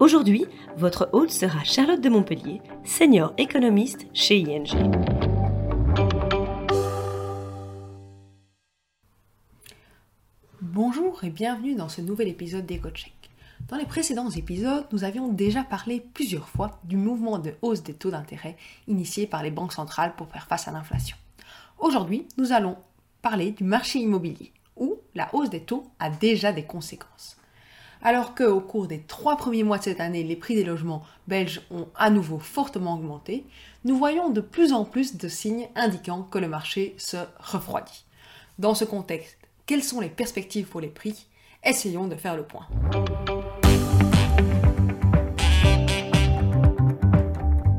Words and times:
Aujourd'hui, 0.00 0.44
votre 0.76 1.08
hôte 1.12 1.32
sera 1.32 1.64
Charlotte 1.64 2.00
de 2.00 2.08
Montpellier, 2.08 2.60
senior 2.84 3.34
économiste 3.36 4.06
chez 4.14 4.38
ING. 4.38 4.68
Bonjour 10.62 11.24
et 11.24 11.30
bienvenue 11.30 11.74
dans 11.74 11.88
ce 11.88 12.00
nouvel 12.00 12.28
épisode 12.28 12.64
d'EcoCheck. 12.64 13.12
Dans 13.66 13.76
les 13.76 13.86
précédents 13.86 14.30
épisodes, 14.30 14.86
nous 14.92 15.02
avions 15.02 15.32
déjà 15.32 15.64
parlé 15.64 16.06
plusieurs 16.14 16.48
fois 16.48 16.78
du 16.84 16.96
mouvement 16.96 17.40
de 17.40 17.54
hausse 17.60 17.82
des 17.82 17.94
taux 17.94 18.12
d'intérêt 18.12 18.56
initié 18.86 19.26
par 19.26 19.42
les 19.42 19.50
banques 19.50 19.72
centrales 19.72 20.14
pour 20.14 20.28
faire 20.28 20.46
face 20.46 20.68
à 20.68 20.70
l'inflation. 20.70 21.16
Aujourd'hui, 21.80 22.28
nous 22.36 22.52
allons 22.52 22.76
parler 23.20 23.50
du 23.50 23.64
marché 23.64 23.98
immobilier, 23.98 24.52
où 24.76 24.94
la 25.16 25.28
hausse 25.34 25.50
des 25.50 25.62
taux 25.62 25.90
a 25.98 26.08
déjà 26.08 26.52
des 26.52 26.64
conséquences. 26.64 27.37
Alors 28.00 28.36
qu'au 28.36 28.60
cours 28.60 28.86
des 28.86 29.00
trois 29.00 29.36
premiers 29.36 29.64
mois 29.64 29.78
de 29.78 29.82
cette 29.82 30.00
année, 30.00 30.22
les 30.22 30.36
prix 30.36 30.54
des 30.54 30.62
logements 30.62 31.02
belges 31.26 31.62
ont 31.72 31.88
à 31.96 32.10
nouveau 32.10 32.38
fortement 32.38 32.94
augmenté, 32.94 33.44
nous 33.84 33.96
voyons 33.96 34.30
de 34.30 34.40
plus 34.40 34.72
en 34.72 34.84
plus 34.84 35.16
de 35.16 35.26
signes 35.26 35.68
indiquant 35.74 36.22
que 36.22 36.38
le 36.38 36.48
marché 36.48 36.94
se 36.96 37.16
refroidit. 37.40 38.04
Dans 38.60 38.76
ce 38.76 38.84
contexte, 38.84 39.36
quelles 39.66 39.82
sont 39.82 40.00
les 40.00 40.08
perspectives 40.08 40.68
pour 40.68 40.80
les 40.80 40.88
prix? 40.88 41.26
Essayons 41.64 42.06
de 42.06 42.14
faire 42.14 42.36
le 42.36 42.44
point. 42.44 42.68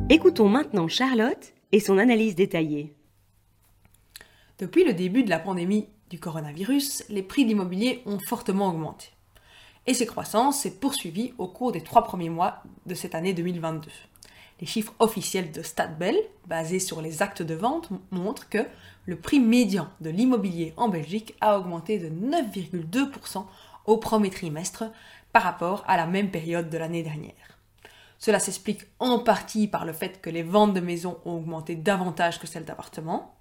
Écoutons 0.10 0.50
maintenant 0.50 0.90
Charlotte 0.90 1.54
et 1.72 1.80
son 1.80 1.98
analyse 1.98 2.36
détaillée. 2.36 2.94
Depuis 4.58 4.84
le 4.84 4.94
début 4.94 5.24
de 5.24 5.30
la 5.30 5.40
pandémie 5.40 5.88
du 6.10 6.20
coronavirus, 6.20 7.06
les 7.08 7.24
prix 7.24 7.44
de 7.46 7.50
l'immobilier 7.50 8.02
ont 8.06 8.20
fortement 8.20 8.68
augmenté 8.68 9.12
et 9.88 9.94
ces 9.94 10.06
croissances 10.06 10.60
s'est 10.60 10.76
poursuivie 10.80 11.34
au 11.38 11.48
cours 11.48 11.72
des 11.72 11.82
trois 11.82 12.04
premiers 12.04 12.30
mois 12.30 12.64
de 12.86 12.94
cette 12.94 13.16
année 13.16 13.34
2022. 13.34 13.90
Les 14.62 14.68
chiffres 14.68 14.94
officiels 15.00 15.52
de 15.52 15.62
Stadbel, 15.62 16.18
basés 16.48 16.80
sur 16.80 17.02
les 17.02 17.22
actes 17.22 17.42
de 17.42 17.56
vente, 17.56 17.90
montrent 18.12 18.50
que 18.50 18.66
le 19.06 19.16
prix 19.16 19.40
médian 19.40 19.88
de 20.02 20.10
l'immobilier 20.10 20.74
en 20.76 20.90
Belgique 20.90 21.36
a 21.40 21.58
augmenté 21.58 21.98
de 21.98 22.10
9,2% 22.10 23.46
au 23.86 23.98
premier 23.98 24.30
trimestre 24.30 24.84
par 25.32 25.44
rapport 25.44 25.84
à 25.88 25.96
la 25.96 26.06
même 26.06 26.30
période 26.30 26.70
de 26.70 26.78
l'année 26.78 27.04
dernière. 27.04 27.34
Cela 28.18 28.40
s'explique 28.40 28.86
en 29.00 29.20
partie 29.20 29.68
par 29.68 29.86
le 29.86 29.94
fait 29.94 30.22
que 30.22 30.30
les 30.30 30.44
ventes 30.44 30.74
de 30.74 30.82
maisons 30.82 31.20
ont 31.24 31.38
augmenté 31.38 31.76
davantage 31.76 32.38
que 32.38 32.48
celles 32.48 32.66
d'appartements. 32.66 33.34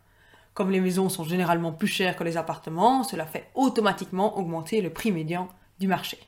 Comme 0.55 0.71
les 0.71 0.81
maisons 0.81 1.09
sont 1.09 1.25
généralement 1.25 1.73
plus 1.73 1.89
chères 1.89 2.17
que 2.17 2.23
les 2.23 2.37
appartements, 2.37 3.03
cela 3.03 3.27
fait 3.27 3.51
automatiquement 3.57 4.39
augmenter 4.39 4.81
le 4.81 4.91
prix 4.91 5.11
médian 5.11 5.49
du 5.79 5.89
marché. 5.89 6.19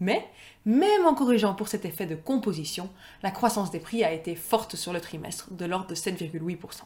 Mais, 0.00 0.28
même 0.64 1.06
en 1.06 1.14
corrigeant 1.14 1.54
pour 1.54 1.68
cet 1.68 1.84
effet 1.84 2.06
de 2.06 2.14
composition, 2.14 2.90
la 3.22 3.30
croissance 3.30 3.70
des 3.70 3.80
prix 3.80 4.04
a 4.04 4.12
été 4.12 4.36
forte 4.36 4.76
sur 4.76 4.92
le 4.92 5.00
trimestre, 5.00 5.52
de 5.52 5.64
l'ordre 5.64 5.88
de 5.88 5.94
7,8%. 5.94 6.82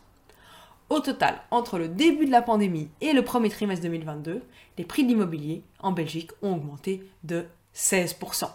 Au 0.88 1.00
total, 1.00 1.40
entre 1.50 1.78
le 1.78 1.88
début 1.88 2.26
de 2.26 2.30
la 2.30 2.42
pandémie 2.42 2.90
et 3.00 3.12
le 3.12 3.24
premier 3.24 3.48
trimestre 3.48 3.82
2022, 3.84 4.42
les 4.78 4.84
prix 4.84 5.04
de 5.04 5.08
l'immobilier 5.08 5.62
en 5.80 5.92
Belgique 5.92 6.30
ont 6.42 6.54
augmenté 6.54 7.08
de 7.24 7.46
16%. 7.74 8.48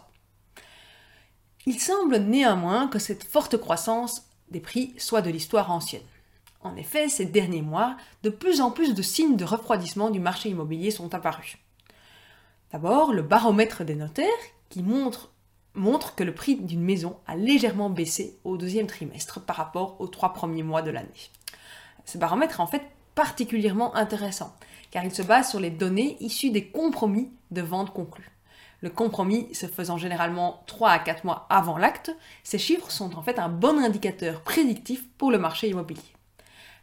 Il 1.65 1.79
semble 1.79 2.17
néanmoins 2.17 2.87
que 2.87 2.99
cette 2.99 3.23
forte 3.23 3.57
croissance 3.57 4.23
des 4.51 4.59
prix 4.59 4.93
soit 4.97 5.21
de 5.21 5.29
l'histoire 5.29 5.71
ancienne. 5.71 6.03
En 6.61 6.75
effet, 6.75 7.09
ces 7.09 7.25
derniers 7.25 7.61
mois, 7.61 7.97
de 8.23 8.29
plus 8.29 8.61
en 8.61 8.71
plus 8.71 8.93
de 8.93 9.01
signes 9.01 9.35
de 9.35 9.45
refroidissement 9.45 10.09
du 10.09 10.19
marché 10.19 10.49
immobilier 10.49 10.91
sont 10.91 11.13
apparus. 11.13 11.57
D'abord, 12.71 13.13
le 13.13 13.21
baromètre 13.21 13.85
des 13.85 13.95
notaires 13.95 14.27
qui 14.69 14.83
montre, 14.83 15.31
que 16.15 16.23
le 16.23 16.33
prix 16.33 16.55
d'une 16.55 16.81
maison 16.81 17.17
a 17.27 17.35
légèrement 17.35 17.89
baissé 17.89 18.37
au 18.43 18.57
deuxième 18.57 18.87
trimestre 18.87 19.39
par 19.39 19.55
rapport 19.55 20.01
aux 20.01 20.07
trois 20.07 20.33
premiers 20.33 20.63
mois 20.63 20.81
de 20.81 20.91
l'année. 20.91 21.29
Ce 22.05 22.17
baromètre 22.17 22.59
est 22.59 22.63
en 22.63 22.67
fait 22.67 22.83
particulièrement 23.15 23.95
intéressant 23.95 24.55
car 24.91 25.05
il 25.05 25.13
se 25.13 25.21
base 25.21 25.49
sur 25.49 25.59
les 25.59 25.69
données 25.69 26.17
issues 26.19 26.49
des 26.49 26.67
compromis 26.67 27.31
de 27.51 27.61
vente 27.61 27.93
conclus. 27.93 28.31
Le 28.81 28.89
compromis 28.89 29.53
se 29.53 29.65
faisant 29.65 29.97
généralement 29.97 30.63
3 30.67 30.89
à 30.89 30.99
4 30.99 31.23
mois 31.23 31.47
avant 31.49 31.77
l'acte, 31.77 32.15
ces 32.43 32.59
chiffres 32.59 32.91
sont 32.91 33.15
en 33.17 33.23
fait 33.23 33.39
un 33.39 33.49
bon 33.49 33.79
indicateur 33.79 34.41
prédictif 34.41 35.07
pour 35.17 35.31
le 35.31 35.39
marché 35.39 35.69
immobilier. 35.69 36.16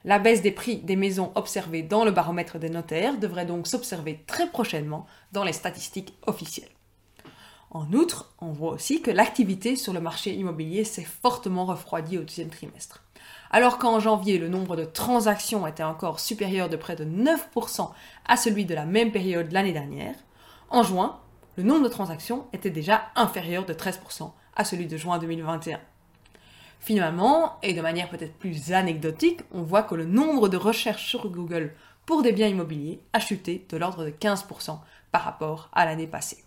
La 0.05 0.19
baisse 0.19 0.43
des 0.43 0.51
prix 0.51 0.77
des 0.77 0.97
maisons 0.97 1.33
observées 1.35 1.83
dans 1.83 2.05
le 2.05 2.11
baromètre 2.11 2.59
des 2.59 2.69
notaires 2.69 3.19
devrait 3.19 3.47
donc 3.47 3.67
s'observer 3.67 4.23
très 4.27 4.49
prochainement 4.51 5.07
dans 5.33 5.45
les 5.45 5.55
statistiques 5.55 6.15
officielles. 6.27 6.69
En 7.71 7.91
outre, 7.93 8.35
on 8.41 8.53
voit 8.53 8.73
aussi 8.73 9.01
que 9.03 9.11
l'activité 9.11 9.77
sur 9.77 9.93
le 9.93 10.01
marché 10.01 10.35
immobilier 10.35 10.85
s'est 10.85 11.07
fortement 11.23 11.65
refroidie 11.65 12.19
au 12.19 12.23
deuxième 12.23 12.51
trimestre. 12.51 13.03
Alors 13.51 13.79
qu'en 13.79 13.99
janvier, 13.99 14.39
le 14.39 14.49
nombre 14.49 14.77
de 14.77 14.85
transactions 14.85 15.67
était 15.67 15.83
encore 15.83 16.21
supérieur 16.21 16.69
de 16.69 16.77
près 16.77 16.97
de 16.97 17.05
9% 17.05 17.91
à 18.27 18.37
celui 18.37 18.67
de 18.67 18.75
la 18.75 18.85
même 18.85 19.11
période 19.11 19.51
l'année 19.53 19.73
dernière, 19.73 20.15
en 20.71 20.83
juin, 20.83 21.21
le 21.57 21.63
nombre 21.63 21.85
de 21.85 21.89
transactions 21.89 22.47
était 22.53 22.71
déjà 22.71 23.03
inférieur 23.15 23.65
de 23.65 23.73
13% 23.73 24.33
à 24.57 24.65
celui 24.65 24.87
de 24.87 24.97
juin 24.97 25.19
2021. 25.19 25.79
Finalement, 26.85 27.59
et 27.63 27.73
de 27.73 27.81
manière 27.81 28.11
peut-être 28.11 28.37
plus 28.37 28.75
anecdotique, 28.75 29.41
on 29.53 29.63
voit 29.63 29.85
que 29.85 29.95
le 29.95 30.05
nombre 30.05 30.51
de 30.51 30.59
recherches 30.59 31.07
sur 31.07 31.31
Google 31.31 31.73
pour 32.05 32.21
des 32.21 32.33
biens 32.33 32.49
immobiliers 32.49 33.01
a 33.15 33.21
chuté 33.21 33.67
de 33.71 33.79
l'ordre 33.79 34.05
de 34.05 34.11
15% 34.11 34.81
par 35.11 35.23
rapport 35.23 35.71
à 35.73 35.87
l'année 35.87 36.07
passée. 36.07 36.45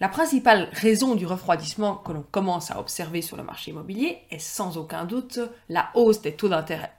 La 0.00 0.08
principale 0.08 0.70
raison 0.72 1.16
du 1.16 1.26
refroidissement 1.26 1.96
que 1.96 2.12
l'on 2.12 2.22
commence 2.22 2.70
à 2.70 2.80
observer 2.80 3.20
sur 3.20 3.36
le 3.36 3.42
marché 3.42 3.72
immobilier 3.72 4.22
est 4.30 4.38
sans 4.38 4.78
aucun 4.78 5.04
doute 5.04 5.38
la 5.68 5.90
hausse 5.92 6.22
des 6.22 6.34
taux 6.34 6.48
d'intérêt. 6.48 6.94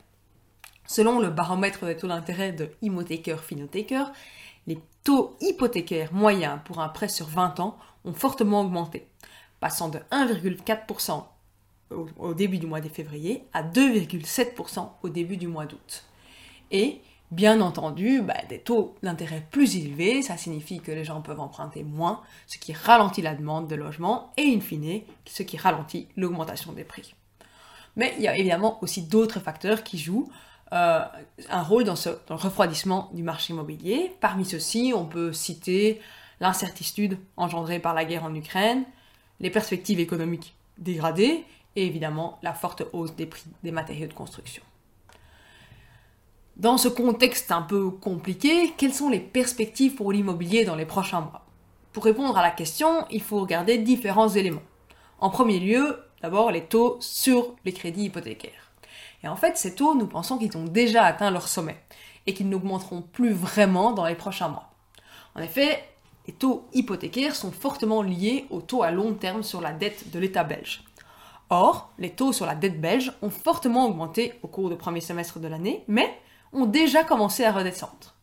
Selon 0.86 1.20
le 1.20 1.32
baromètre 1.32 1.88
des 1.88 1.98
taux 1.98 2.08
d'intérêt 2.08 2.52
de 2.52 2.70
Immotaker 2.84 3.38
Finotaker, 3.38 4.04
les 4.68 4.78
taux 5.04 5.38
hypothécaires 5.42 6.14
moyens 6.14 6.60
pour 6.66 6.82
un 6.82 6.90
prêt 6.90 7.10
sur 7.10 7.26
20 7.26 7.60
ans 7.62 7.80
ont 8.04 8.14
fortement 8.14 8.62
augmenté, 8.62 9.08
passant 9.60 9.90
de 9.90 9.98
1,4% 10.12 11.24
au, 11.92 12.34
début 12.34 12.58
du 12.58 12.68
mois 12.68 12.82
de 12.82 12.90
février 12.90 13.44
à 13.54 13.64
2,7% 13.64 14.90
au 15.04 15.10
début 15.10 15.38
du 15.38 15.48
mois 15.48 15.66
d'août. 15.66 16.04
Et 16.72 17.02
bien 17.32 17.62
entendu, 17.62 18.22
bah, 18.22 18.36
des 18.50 18.60
taux 18.60 18.96
d'intérêt 19.04 19.46
plus 19.52 19.78
élevés, 19.78 20.22
ça 20.22 20.38
signifie 20.38 20.80
que 20.80 20.92
les 20.92 21.04
gens 21.04 21.22
peuvent 21.22 21.40
emprunter 21.40 21.84
moins, 21.84 22.22
ce 22.48 22.58
qui 22.58 22.74
ralentit 22.74 23.22
la 23.22 23.36
demande 23.36 23.68
de 23.68 23.76
logement 23.76 24.32
et 24.38 24.54
in 24.56 24.60
fine, 24.60 25.02
ce 25.26 25.44
qui 25.44 25.58
ralentit 25.58 26.08
l'augmentation 26.18 26.72
des 26.72 26.84
prix. 26.84 27.16
Mais 27.96 28.14
il 28.18 28.24
y 28.24 28.28
a 28.28 28.38
évidemment 28.38 28.78
aussi 28.82 29.04
d'autres 29.04 29.40
facteurs 29.40 29.84
qui 29.84 29.98
jouent 29.98 30.30
euh, 30.74 31.02
un 31.50 31.62
rôle 31.62 31.84
dans, 31.84 31.96
ce, 31.96 32.10
dans 32.28 32.36
le 32.36 32.42
refroidissement 32.42 33.10
du 33.14 33.24
marché 33.24 33.54
immobilier. 33.54 34.12
Parmi 34.20 34.46
ceux-ci, 34.46 34.94
on 34.96 35.06
peut 35.06 35.32
citer 35.32 36.02
l'incertitude 36.42 37.18
engendrée 37.38 37.80
par 37.80 37.94
la 37.94 38.04
guerre 38.04 38.26
en 38.26 38.34
Ukraine, 38.34 38.84
les 39.40 39.50
perspectives 39.50 40.00
économiques 40.00 40.56
dégradées 40.78 41.46
et 41.76 41.86
évidemment 41.86 42.40
la 42.42 42.54
forte 42.54 42.84
hausse 42.94 43.16
des 43.16 43.26
prix 43.26 43.44
des 43.64 43.72
matériaux 43.72 44.08
de 44.08 44.14
construction. 44.14 44.64
Dans 46.58 46.78
ce 46.78 46.88
contexte 46.88 47.52
un 47.52 47.62
peu 47.62 47.90
compliqué, 47.90 48.74
quelles 48.78 48.94
sont 48.94 49.10
les 49.10 49.20
perspectives 49.20 49.96
pour 49.96 50.14
l'immobilier 50.14 50.64
dans 50.64 50.76
les 50.76 50.86
prochains 50.86 51.20
mois? 51.20 51.46
Pour 51.92 52.06
répondre 52.06 52.38
à 52.38 52.42
la 52.42 52.52
question, 52.52 53.06
il 53.12 53.22
faut 53.22 53.42
regarder 53.42 53.78
différents 53.78 54.30
éléments. 54.30 54.62
En 55.20 55.30
premier 55.30 55.60
lieu, 55.60 56.00
d'abord 56.22 56.52
les 56.52 56.64
taux 56.64 56.98
sur 57.02 57.56
les 57.66 57.74
crédits 57.74 58.06
hypothécaires. 58.06 58.72
Et 59.24 59.28
en 59.28 59.36
fait, 59.36 59.58
ces 59.58 59.76
taux, 59.76 59.96
nous 59.96 60.08
pensons 60.08 60.38
qu'ils 60.38 60.56
ont 60.58 60.66
déjà 60.66 61.04
atteint 61.04 61.32
leur 61.32 61.48
sommet 61.48 61.78
et 62.26 62.34
qu'ils 62.34 62.50
n'augmenteront 62.50 63.02
plus 63.02 63.32
vraiment 63.32 63.92
dans 63.92 64.06
les 64.06 64.16
prochains 64.16 64.50
mois. 64.50 64.70
En 65.36 65.42
effet, 65.42 65.84
les 66.28 66.34
taux 66.34 66.68
hypothécaires 66.74 67.36
sont 67.36 67.52
fortement 67.52 68.02
liés 68.02 68.46
aux 68.50 68.62
taux 68.62 68.84
à 68.84 68.92
long 68.92 69.14
terme 69.14 69.44
sur 69.44 69.62
la 69.62 69.74
dette 69.74 70.12
de 70.12 70.20
l'État 70.20 70.44
belge. 70.44 70.84
Or, 71.50 71.94
les 72.00 72.10
taux 72.10 72.34
sur 72.34 72.46
la 72.46 72.56
dette 72.56 72.82
belge 72.82 73.14
ont 73.22 73.30
fortement 73.30 73.86
augmenté 73.86 74.40
au 74.42 74.48
cours 74.48 74.70
du 74.70 74.76
premier 74.76 75.02
semestre 75.02 75.40
de 75.40 75.48
l'année, 75.48 75.84
mais 75.88 76.20
ont 76.54 76.66
déjà 76.66 77.04
commencé 77.04 77.44
à 77.44 77.52
redescendre. 77.52 78.16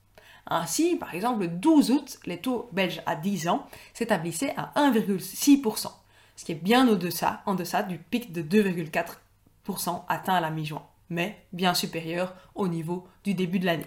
Ainsi, 0.46 0.96
par 0.96 1.14
exemple, 1.14 1.42
le 1.42 1.48
12 1.48 1.90
août, 1.92 2.18
les 2.26 2.38
taux 2.38 2.68
belges 2.72 3.00
à 3.06 3.14
10 3.14 3.48
ans 3.48 3.66
s'établissaient 3.94 4.54
à 4.56 4.72
1,6%, 4.76 5.88
ce 6.34 6.44
qui 6.44 6.52
est 6.52 6.56
bien 6.56 6.88
au-deçà, 6.88 7.42
en 7.46 7.54
deçà 7.54 7.84
du 7.84 7.98
pic 7.98 8.32
de 8.32 8.42
2,4% 8.42 10.02
atteint 10.08 10.34
à 10.34 10.40
la 10.40 10.50
mi-juin, 10.50 10.82
mais 11.08 11.46
bien 11.52 11.74
supérieur 11.74 12.34
au 12.56 12.66
niveau 12.66 13.06
du 13.22 13.34
début 13.34 13.60
de 13.60 13.66
l'année. 13.66 13.86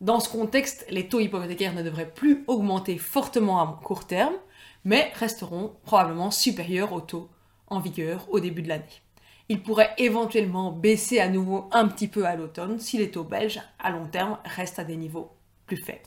Dans 0.00 0.20
ce 0.20 0.28
contexte, 0.28 0.86
les 0.90 1.08
taux 1.08 1.18
hypothécaires 1.18 1.74
ne 1.74 1.82
devraient 1.82 2.12
plus 2.12 2.44
augmenter 2.46 2.98
fortement 2.98 3.60
à 3.60 3.80
court 3.82 4.06
terme, 4.06 4.34
mais 4.84 5.10
resteront 5.16 5.74
probablement 5.82 6.30
supérieurs 6.30 6.92
aux 6.92 7.00
taux 7.00 7.28
en 7.70 7.80
vigueur 7.80 8.26
au 8.30 8.40
début 8.40 8.62
de 8.62 8.68
l'année. 8.68 8.84
Ils 9.48 9.62
pourraient 9.62 9.94
éventuellement 9.96 10.72
baisser 10.72 11.20
à 11.20 11.28
nouveau 11.28 11.68
un 11.72 11.88
petit 11.88 12.08
peu 12.08 12.26
à 12.26 12.36
l'automne 12.36 12.78
si 12.78 12.98
les 12.98 13.10
taux 13.10 13.24
belges 13.24 13.60
à 13.78 13.90
long 13.90 14.06
terme 14.06 14.38
restent 14.44 14.78
à 14.78 14.84
des 14.84 14.96
niveaux 14.96 15.30
plus 15.66 15.78
faibles. 15.78 16.00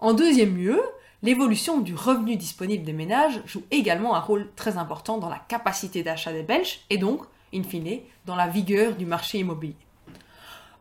En 0.00 0.12
deuxième 0.12 0.56
lieu, 0.56 0.82
l'évolution 1.22 1.80
du 1.80 1.94
revenu 1.94 2.36
disponible 2.36 2.84
des 2.84 2.92
ménages 2.92 3.40
joue 3.46 3.62
également 3.70 4.14
un 4.14 4.20
rôle 4.20 4.50
très 4.54 4.76
important 4.76 5.16
dans 5.16 5.30
la 5.30 5.38
capacité 5.38 6.02
d'achat 6.02 6.32
des 6.32 6.42
Belges 6.42 6.80
et 6.90 6.98
donc, 6.98 7.22
in 7.54 7.62
fine, 7.62 8.00
dans 8.26 8.36
la 8.36 8.48
vigueur 8.48 8.96
du 8.96 9.06
marché 9.06 9.38
immobilier. 9.38 9.76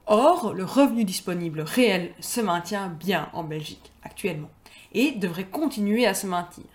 Or, 0.05 0.53
le 0.53 0.65
revenu 0.65 1.05
disponible 1.05 1.61
réel 1.61 2.13
se 2.19 2.41
maintient 2.41 2.89
bien 2.89 3.29
en 3.31 3.43
Belgique 3.43 3.93
actuellement 4.03 4.49
et 4.91 5.11
devrait 5.11 5.45
continuer 5.45 6.05
à 6.05 6.13
se 6.13 6.27
maintenir, 6.27 6.67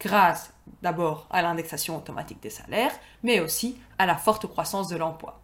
grâce 0.00 0.52
d'abord 0.82 1.26
à 1.30 1.42
l'indexation 1.42 1.96
automatique 1.96 2.42
des 2.42 2.50
salaires, 2.50 2.92
mais 3.22 3.40
aussi 3.40 3.78
à 3.98 4.06
la 4.06 4.16
forte 4.16 4.46
croissance 4.46 4.88
de 4.88 4.96
l'emploi. 4.96 5.40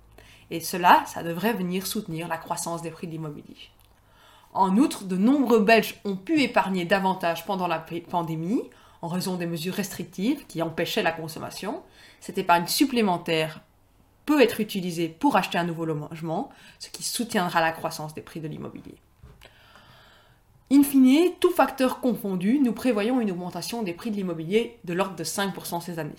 Et 0.50 0.60
cela, 0.60 1.04
ça 1.06 1.22
devrait 1.22 1.52
venir 1.52 1.86
soutenir 1.86 2.28
la 2.28 2.38
croissance 2.38 2.82
des 2.82 2.90
prix 2.90 3.06
de 3.06 3.12
l'immobilier. 3.12 3.56
En 4.54 4.76
outre, 4.78 5.04
de 5.04 5.16
nombreux 5.16 5.60
Belges 5.60 6.00
ont 6.04 6.16
pu 6.16 6.40
épargner 6.40 6.84
davantage 6.84 7.44
pendant 7.44 7.66
la 7.66 7.84
pandémie 8.08 8.62
en 9.02 9.08
raison 9.08 9.36
des 9.36 9.46
mesures 9.46 9.74
restrictives 9.74 10.46
qui 10.46 10.62
empêchaient 10.62 11.02
la 11.02 11.12
consommation. 11.12 11.82
Cette 12.20 12.38
épargne 12.38 12.66
supplémentaire 12.66 13.60
peut 14.24 14.40
être 14.40 14.60
utilisée 14.60 15.08
pour 15.08 15.36
acheter 15.36 15.58
un 15.58 15.64
nouveau 15.64 15.84
logement, 15.84 16.50
ce 16.78 16.88
qui 16.88 17.02
soutiendra 17.02 17.60
la 17.60 17.72
croissance 17.72 18.14
des 18.14 18.22
prix 18.22 18.40
de 18.40 18.48
l'immobilier. 18.48 18.96
In 20.72 20.82
fine, 20.82 21.30
tout 21.38 21.52
facteur 21.52 22.00
confondu, 22.00 22.58
nous 22.58 22.72
prévoyons 22.72 23.20
une 23.20 23.30
augmentation 23.30 23.84
des 23.84 23.92
prix 23.92 24.10
de 24.10 24.16
l'immobilier 24.16 24.78
de 24.82 24.94
l'ordre 24.94 25.14
de 25.14 25.22
5% 25.22 25.80
ces 25.80 26.00
années. 26.00 26.10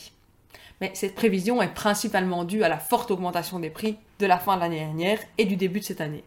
Mais 0.79 0.91
cette 0.93 1.15
prévision 1.15 1.61
est 1.61 1.73
principalement 1.73 2.45
due 2.45 2.63
à 2.63 2.69
la 2.69 2.79
forte 2.79 3.11
augmentation 3.11 3.59
des 3.59 3.69
prix 3.69 3.97
de 4.19 4.25
la 4.25 4.39
fin 4.39 4.55
de 4.55 4.61
l'année 4.61 4.79
dernière 4.79 5.19
et 5.37 5.43
du 5.43 5.57
début 5.57 5.81
de 5.81 5.85
cette 5.85 5.99
année. 5.99 6.23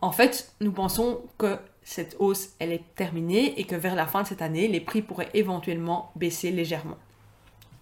En 0.00 0.12
fait, 0.12 0.52
nous 0.60 0.70
pensons 0.70 1.20
que 1.38 1.58
cette 1.82 2.14
hausse, 2.20 2.50
elle 2.60 2.70
est 2.70 2.84
terminée 2.94 3.58
et 3.58 3.64
que 3.64 3.74
vers 3.74 3.96
la 3.96 4.06
fin 4.06 4.22
de 4.22 4.28
cette 4.28 4.42
année, 4.42 4.68
les 4.68 4.80
prix 4.80 5.02
pourraient 5.02 5.30
éventuellement 5.34 6.12
baisser 6.14 6.52
légèrement. 6.52 6.98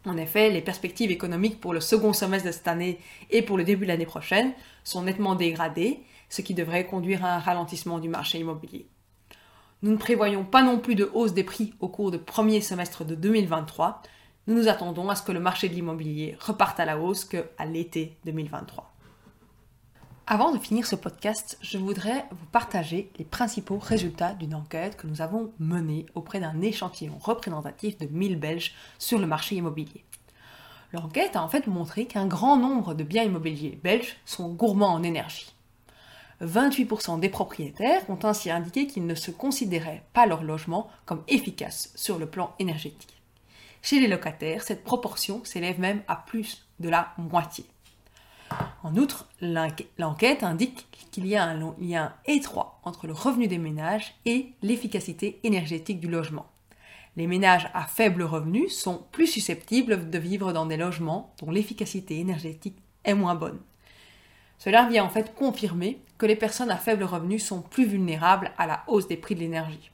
En 0.06 0.17
effet, 0.17 0.49
les 0.49 0.62
perspectives 0.62 1.11
économiques 1.11 1.61
pour 1.61 1.75
le 1.75 1.81
second 1.81 2.15
semestre 2.15 2.47
de 2.47 2.53
cette 2.53 2.69
année 2.69 3.00
et 3.31 3.43
pour 3.43 3.59
le 3.59 3.65
début 3.65 3.85
de 3.85 3.91
l'année 3.91 4.06
prochaine 4.06 4.55
sont 4.83 5.03
nettement 5.03 5.35
dégradées, 5.35 6.00
ce 6.31 6.41
qui 6.41 6.55
devrait 6.55 6.87
conduire 6.87 7.23
à 7.23 7.35
un 7.35 7.38
ralentissement 7.38 7.99
du 7.99 8.09
marché 8.09 8.38
immobilier. 8.38 8.87
Nous 9.87 9.93
ne 9.93 9.99
prévoyons 9.99 10.43
pas 10.43 10.65
non 10.65 10.81
plus 10.81 10.97
de 10.97 11.09
hausse 11.15 11.33
des 11.33 11.44
prix 11.44 11.73
au 11.79 11.87
cours 11.87 12.11
du 12.11 12.19
premier 12.19 12.61
semestre 12.61 13.05
de 13.05 13.15
2023. 13.15 14.03
Nous 14.49 14.56
nous 14.56 14.67
attendons 14.67 15.09
à 15.11 15.15
ce 15.15 15.23
que 15.23 15.31
le 15.31 15.38
marché 15.38 15.69
de 15.69 15.75
l'immobilier 15.75 16.37
reparte 16.41 16.81
à 16.81 16.85
la 16.85 16.99
hausse 16.99 17.25
qu'à 17.25 17.65
l'été 17.65 18.17
2023. 18.25 18.93
Avant 20.27 20.50
de 20.50 20.59
finir 20.59 20.88
ce 20.88 20.97
podcast, 20.97 21.56
je 21.62 21.79
voudrais 21.79 22.25
vous 22.33 22.47
partager 22.50 23.12
les 23.17 23.25
principaux 23.25 23.79
résultats 23.79 24.35
d'une 24.35 24.56
enquête 24.56 24.97
que 24.97 25.06
nous 25.06 25.23
avons 25.23 25.53
menée 25.61 26.06
auprès 26.17 26.41
d'un 26.41 26.61
échantillon 26.62 27.17
représentatif 27.21 27.97
de 27.97 28.06
1000 28.06 28.41
Belges 28.41 28.75
sur 28.99 29.21
le 29.21 29.29
marché 29.29 29.55
immobilier. 29.55 30.05
L'enquête 30.94 31.37
a 31.37 31.44
en 31.44 31.49
fait 31.49 31.69
montré 31.69 32.06
qu'un 32.06 32.27
grand 32.27 32.56
nombre 32.56 32.94
de 32.94 33.05
biens 33.05 33.23
immobiliers 33.23 33.79
belges 33.81 34.17
sont 34.25 34.49
gourmands 34.49 34.94
en 34.94 35.05
énergie. 35.05 35.56
28% 36.43 37.21
des 37.21 37.29
propriétaires 37.29 38.09
ont 38.11 38.19
ainsi 38.25 38.50
indiqué 38.50 38.87
qu'ils 38.87 39.06
ne 39.06 39.15
se 39.15 39.31
considéraient 39.31 40.03
pas 40.12 40.27
leur 40.27 40.43
logement 40.43 40.91
comme 41.05 41.23
efficace 41.29 41.93
sur 41.94 42.19
le 42.19 42.27
plan 42.27 42.55
énergétique. 42.59 43.17
Chez 43.83 44.00
les 44.00 44.09
locataires, 44.09 44.62
cette 44.62 44.85
proportion 44.85 45.44
s'élève 45.44 45.81
même 45.81 46.03
à 46.09 46.17
plus 46.17 46.67
de 46.81 46.88
la 46.88 47.12
moitié. 47.19 47.65
En 48.83 48.97
outre, 48.97 49.29
l'enquête 49.41 50.43
indique 50.43 50.87
qu'il 51.11 51.27
y 51.27 51.37
a 51.37 51.44
un 51.44 51.75
lien 51.81 52.12
étroit 52.27 52.81
entre 52.85 53.06
le 53.06 53.12
revenu 53.12 53.49
des 53.49 53.59
ménages 53.59 54.15
et 54.25 54.53
l'efficacité 54.62 55.41
énergétique 55.43 56.00
du 56.00 56.09
logement. 56.09 56.47
Les 57.17 57.27
ménages 57.27 57.71
à 57.73 57.87
faible 57.87 58.23
revenu 58.23 58.69
sont 58.69 59.05
plus 59.11 59.27
susceptibles 59.27 60.11
de 60.11 60.19
vivre 60.19 60.53
dans 60.53 60.67
des 60.67 60.77
logements 60.77 61.35
dont 61.41 61.50
l'efficacité 61.50 62.19
énergétique 62.19 62.77
est 63.05 63.15
moins 63.15 63.35
bonne. 63.35 63.59
Cela 64.58 64.88
vient 64.88 65.05
en 65.05 65.11
fait 65.11 65.35
confirmer 65.35 66.00
que 66.19 66.26
les 66.26 66.37
personnes 66.37 66.70
à 66.70 66.76
faible 66.76 67.05
revenu 67.05 67.38
sont 67.38 67.61
plus 67.61 67.85
vulnérables 67.85 68.53
à 68.58 68.67
la 68.67 68.82
hausse 68.87 69.08
des 69.08 69.17
prix 69.17 69.35
de 69.35 69.41
l'énergie. 69.41 69.91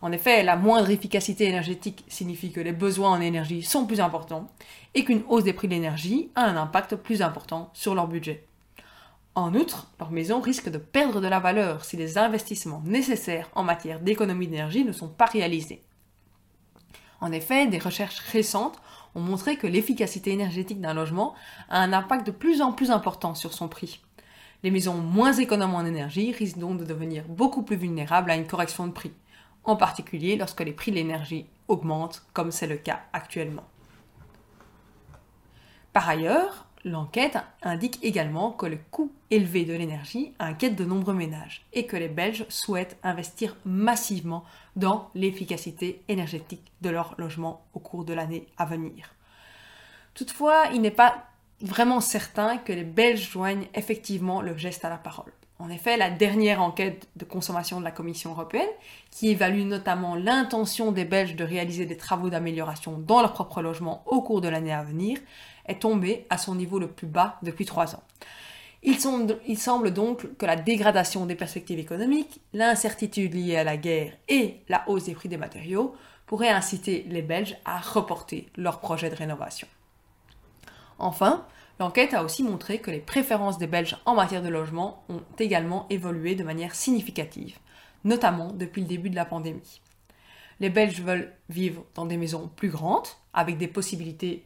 En 0.00 0.10
effet, 0.10 0.42
la 0.42 0.56
moindre 0.56 0.90
efficacité 0.90 1.44
énergétique 1.44 2.04
signifie 2.08 2.50
que 2.50 2.60
les 2.60 2.72
besoins 2.72 3.10
en 3.10 3.20
énergie 3.20 3.62
sont 3.62 3.86
plus 3.86 4.00
importants 4.00 4.48
et 4.94 5.04
qu'une 5.04 5.22
hausse 5.28 5.44
des 5.44 5.52
prix 5.52 5.68
de 5.68 5.74
l'énergie 5.74 6.30
a 6.34 6.44
un 6.44 6.56
impact 6.56 6.96
plus 6.96 7.22
important 7.22 7.70
sur 7.72 7.94
leur 7.94 8.08
budget. 8.08 8.44
En 9.34 9.54
outre, 9.54 9.90
leur 10.00 10.10
maison 10.10 10.40
risque 10.40 10.68
de 10.68 10.78
perdre 10.78 11.20
de 11.20 11.28
la 11.28 11.38
valeur 11.38 11.84
si 11.84 11.96
les 11.96 12.18
investissements 12.18 12.82
nécessaires 12.84 13.48
en 13.54 13.62
matière 13.62 14.00
d'économie 14.00 14.48
d'énergie 14.48 14.84
ne 14.84 14.92
sont 14.92 15.08
pas 15.08 15.26
réalisés. 15.26 15.82
En 17.20 17.30
effet, 17.30 17.66
des 17.66 17.78
recherches 17.78 18.18
récentes 18.18 18.82
ont 19.14 19.20
montré 19.20 19.56
que 19.56 19.66
l'efficacité 19.66 20.32
énergétique 20.32 20.80
d'un 20.80 20.94
logement 20.94 21.34
a 21.68 21.80
un 21.80 21.92
impact 21.92 22.26
de 22.26 22.32
plus 22.32 22.62
en 22.62 22.72
plus 22.72 22.90
important 22.90 23.34
sur 23.34 23.52
son 23.52 23.68
prix. 23.68 24.00
Les 24.62 24.70
maisons 24.70 24.98
moins 24.98 25.32
économes 25.32 25.74
en 25.74 25.84
énergie 25.84 26.32
risquent 26.32 26.58
donc 26.58 26.78
de 26.78 26.84
devenir 26.84 27.24
beaucoup 27.28 27.62
plus 27.62 27.76
vulnérables 27.76 28.30
à 28.30 28.36
une 28.36 28.46
correction 28.46 28.86
de 28.86 28.92
prix, 28.92 29.12
en 29.64 29.76
particulier 29.76 30.36
lorsque 30.36 30.60
les 30.60 30.72
prix 30.72 30.90
de 30.90 30.96
l'énergie 30.96 31.46
augmentent, 31.68 32.24
comme 32.32 32.52
c'est 32.52 32.66
le 32.66 32.76
cas 32.76 33.00
actuellement. 33.12 33.64
Par 35.92 36.08
ailleurs, 36.08 36.66
l'enquête 36.84 37.38
indique 37.62 37.98
également 38.02 38.52
que 38.52 38.66
le 38.66 38.78
coût 38.90 39.12
élevé 39.30 39.64
de 39.64 39.72
l'énergie 39.72 40.32
inquiète 40.38 40.76
de 40.76 40.84
nombreux 40.84 41.14
ménages 41.14 41.64
et 41.72 41.86
que 41.86 41.96
les 41.96 42.08
Belges 42.08 42.44
souhaitent 42.48 42.96
investir 43.02 43.56
massivement 43.64 44.44
dans 44.76 45.10
l'efficacité 45.14 46.02
énergétique 46.08 46.72
de 46.80 46.90
leur 46.90 47.14
logement 47.18 47.64
au 47.74 47.78
cours 47.78 48.04
de 48.04 48.14
l'année 48.14 48.46
à 48.58 48.64
venir. 48.64 49.14
Toutefois, 50.14 50.66
il 50.72 50.80
n'est 50.80 50.90
pas 50.90 51.26
vraiment 51.60 52.00
certain 52.00 52.58
que 52.58 52.72
les 52.72 52.84
Belges 52.84 53.30
joignent 53.30 53.68
effectivement 53.74 54.42
le 54.42 54.56
geste 54.56 54.84
à 54.84 54.90
la 54.90 54.98
parole. 54.98 55.32
En 55.62 55.70
effet, 55.70 55.96
la 55.96 56.10
dernière 56.10 56.60
enquête 56.60 57.08
de 57.14 57.24
consommation 57.24 57.78
de 57.78 57.84
la 57.84 57.92
Commission 57.92 58.32
européenne, 58.32 58.68
qui 59.12 59.28
évalue 59.28 59.62
notamment 59.62 60.16
l'intention 60.16 60.90
des 60.90 61.04
Belges 61.04 61.36
de 61.36 61.44
réaliser 61.44 61.86
des 61.86 61.96
travaux 61.96 62.30
d'amélioration 62.30 62.98
dans 62.98 63.20
leur 63.20 63.32
propre 63.32 63.62
logement 63.62 64.02
au 64.06 64.22
cours 64.22 64.40
de 64.40 64.48
l'année 64.48 64.72
à 64.72 64.82
venir, 64.82 65.20
est 65.66 65.80
tombée 65.80 66.26
à 66.30 66.36
son 66.36 66.56
niveau 66.56 66.80
le 66.80 66.88
plus 66.88 67.06
bas 67.06 67.38
depuis 67.44 67.64
trois 67.64 67.94
ans. 67.94 68.02
Il 68.82 68.98
semble, 68.98 69.92
donc 69.92 70.36
que 70.36 70.46
la 70.46 70.56
dégradation 70.56 71.26
des 71.26 71.36
perspectives 71.36 71.78
économiques, 71.78 72.40
l'incertitude 72.52 73.32
liée 73.32 73.56
à 73.56 73.62
la 73.62 73.76
guerre 73.76 74.14
et 74.28 74.56
la 74.68 74.82
hausse 74.88 75.04
des 75.04 75.14
prix 75.14 75.28
des 75.28 75.36
matériaux 75.36 75.94
pourraient 76.26 76.48
inciter 76.48 77.06
les 77.08 77.22
Belges 77.22 77.56
à 77.64 77.78
reporter 77.78 78.48
leurs 78.56 78.80
projets 78.80 79.10
de 79.10 79.14
rénovation. 79.14 79.68
Enfin, 80.98 81.46
l'enquête 81.78 82.14
a 82.14 82.24
aussi 82.24 82.42
montré 82.42 82.78
que 82.78 82.90
les 82.90 83.00
préférences 83.00 83.58
des 83.58 83.66
Belges 83.66 83.96
en 84.04 84.14
matière 84.14 84.42
de 84.42 84.48
logement 84.48 85.04
ont 85.08 85.22
également 85.38 85.86
évolué 85.90 86.34
de 86.34 86.44
manière 86.44 86.74
significative, 86.74 87.58
notamment 88.04 88.52
depuis 88.52 88.82
le 88.82 88.88
début 88.88 89.10
de 89.10 89.16
la 89.16 89.24
pandémie. 89.24 89.80
Les 90.60 90.70
Belges 90.70 91.00
veulent 91.00 91.32
vivre 91.48 91.84
dans 91.94 92.06
des 92.06 92.16
maisons 92.16 92.50
plus 92.54 92.68
grandes, 92.68 93.08
avec 93.34 93.58
des 93.58 93.68
possibilités 93.68 94.44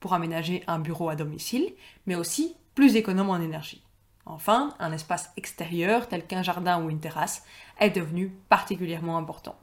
pour 0.00 0.14
aménager 0.14 0.64
un 0.66 0.78
bureau 0.78 1.08
à 1.08 1.16
domicile, 1.16 1.72
mais 2.06 2.16
aussi 2.16 2.56
plus 2.74 2.96
économes 2.96 3.30
en 3.30 3.40
énergie. 3.40 3.82
Enfin, 4.26 4.74
un 4.78 4.92
espace 4.92 5.30
extérieur 5.36 6.08
tel 6.08 6.26
qu'un 6.26 6.42
jardin 6.42 6.82
ou 6.82 6.90
une 6.90 7.00
terrasse 7.00 7.44
est 7.80 7.90
devenu 7.90 8.28
particulièrement 8.48 9.18
important. 9.18 9.56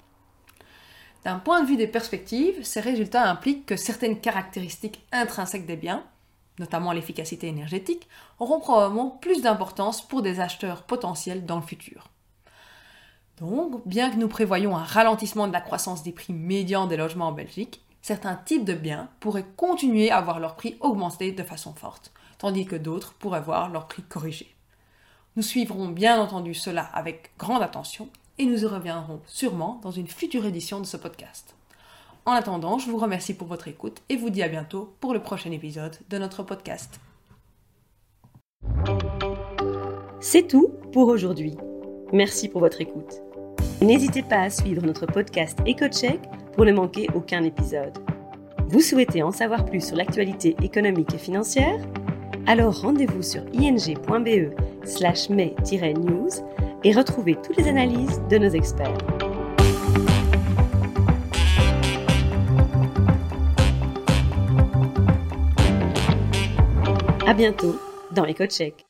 D'un 1.23 1.39
point 1.39 1.61
de 1.61 1.67
vue 1.67 1.77
des 1.77 1.87
perspectives, 1.87 2.63
ces 2.63 2.79
résultats 2.79 3.29
impliquent 3.29 3.65
que 3.65 3.75
certaines 3.75 4.19
caractéristiques 4.19 5.05
intrinsèques 5.11 5.65
des 5.65 5.75
biens, 5.75 6.03
notamment 6.59 6.91
l'efficacité 6.91 7.47
énergétique, 7.47 8.07
auront 8.37 8.59
probablement 8.59 9.09
plus 9.09 9.41
d'importance 9.41 10.05
pour 10.05 10.21
des 10.21 10.39
acheteurs 10.39 10.83
potentiels 10.83 11.45
dans 11.45 11.55
le 11.55 11.65
futur. 11.65 12.09
Donc, 13.39 13.87
bien 13.87 14.11
que 14.11 14.17
nous 14.17 14.27
prévoyons 14.27 14.75
un 14.75 14.83
ralentissement 14.83 15.47
de 15.47 15.53
la 15.53 15.61
croissance 15.61 16.03
des 16.03 16.11
prix 16.11 16.33
médians 16.33 16.87
des 16.87 16.97
logements 16.97 17.29
en 17.29 17.31
Belgique, 17.31 17.81
certains 18.01 18.35
types 18.35 18.65
de 18.65 18.73
biens 18.73 19.09
pourraient 19.19 19.47
continuer 19.55 20.11
à 20.11 20.21
voir 20.21 20.39
leur 20.39 20.55
prix 20.55 20.77
augmenter 20.81 21.31
de 21.31 21.43
façon 21.43 21.73
forte, 21.73 22.11
tandis 22.37 22.65
que 22.65 22.75
d'autres 22.75 23.13
pourraient 23.13 23.41
voir 23.41 23.69
leur 23.69 23.87
prix 23.87 24.03
corriger. 24.03 24.53
Nous 25.35 25.43
suivrons 25.43 25.87
bien 25.87 26.19
entendu 26.19 26.53
cela 26.53 26.83
avec 26.83 27.31
grande 27.37 27.63
attention 27.63 28.09
et 28.37 28.45
nous 28.45 28.63
y 28.63 28.65
reviendrons 28.65 29.21
sûrement 29.25 29.79
dans 29.83 29.91
une 29.91 30.07
future 30.07 30.45
édition 30.45 30.79
de 30.79 30.85
ce 30.85 30.97
podcast. 30.97 31.55
En 32.25 32.33
attendant, 32.33 32.77
je 32.77 32.89
vous 32.89 32.97
remercie 32.97 33.33
pour 33.33 33.47
votre 33.47 33.67
écoute 33.67 34.01
et 34.09 34.15
vous 34.15 34.29
dis 34.29 34.43
à 34.43 34.49
bientôt 34.49 34.93
pour 34.99 35.13
le 35.13 35.21
prochain 35.21 35.51
épisode 35.51 35.97
de 36.09 36.17
notre 36.17 36.43
podcast. 36.43 36.99
C'est 40.19 40.47
tout 40.47 40.69
pour 40.91 41.07
aujourd'hui. 41.07 41.55
Merci 42.11 42.49
pour 42.49 42.61
votre 42.61 42.81
écoute. 42.81 43.21
N'hésitez 43.81 44.21
pas 44.21 44.41
à 44.41 44.49
suivre 44.49 44.85
notre 44.85 45.05
podcast 45.05 45.57
EcoCheck 45.67 46.19
pour 46.53 46.65
ne 46.65 46.73
manquer 46.73 47.07
aucun 47.15 47.43
épisode. 47.43 47.97
Vous 48.67 48.81
souhaitez 48.81 49.23
en 49.23 49.31
savoir 49.31 49.65
plus 49.65 49.85
sur 49.85 49.95
l'actualité 49.95 50.55
économique 50.61 51.13
et 51.13 51.17
financière? 51.17 51.79
Alors 52.45 52.81
rendez-vous 52.81 53.21
sur 53.21 53.43
ing.be 53.53 54.53
slash 54.85 55.29
mai-news 55.29 56.29
et 56.83 56.91
retrouvez 56.91 57.35
toutes 57.35 57.57
les 57.57 57.67
analyses 57.67 58.21
de 58.29 58.37
nos 58.37 58.49
experts. 58.49 59.18
À 67.29 67.35
bientôt 67.35 67.79
dans 68.11 68.25
EcoCheck. 68.25 68.88